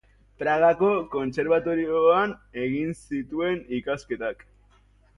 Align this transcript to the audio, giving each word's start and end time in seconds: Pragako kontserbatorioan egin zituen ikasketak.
Pragako 0.43 0.89
kontserbatorioan 1.17 2.35
egin 2.65 2.99
zituen 3.17 3.63
ikasketak. 3.81 4.47